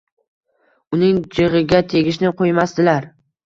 Uning 0.97 1.21
jigʻiga 1.37 1.85
tegishni 1.95 2.35
qoʻymasdilar. 2.43 3.11